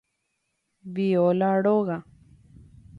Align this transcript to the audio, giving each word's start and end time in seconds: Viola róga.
Viola 0.95 1.53
róga. 1.65 1.97